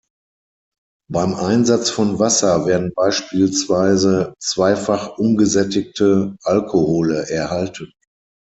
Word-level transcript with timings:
Beim 1.11 1.35
Einsatz 1.35 1.91
von 1.91 2.17
Wasser 2.17 2.65
werden 2.65 2.91
beispielsweise 2.95 4.33
zweifach 4.39 5.19
ungesättigte 5.19 6.35
Alkohole 6.41 7.29
erhalten. 7.29 7.93